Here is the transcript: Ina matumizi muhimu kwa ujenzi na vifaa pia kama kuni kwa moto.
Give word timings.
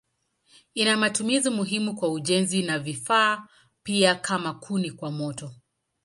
Ina 0.73 0.97
matumizi 0.97 1.49
muhimu 1.49 1.95
kwa 1.95 2.09
ujenzi 2.11 2.63
na 2.63 2.79
vifaa 2.79 3.47
pia 3.83 4.15
kama 4.15 4.53
kuni 4.53 4.91
kwa 4.91 5.11
moto. 5.11 5.51